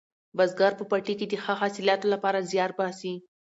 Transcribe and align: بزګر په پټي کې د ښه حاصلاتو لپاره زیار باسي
بزګر 0.37 0.73
په 0.79 0.83
پټي 0.91 1.13
کې 1.19 1.25
د 1.29 1.33
ښه 1.43 1.53
حاصلاتو 1.61 2.05
لپاره 2.13 2.45
زیار 2.51 2.71
باسي 2.79 3.13